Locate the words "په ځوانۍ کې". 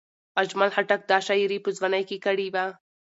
1.65-2.17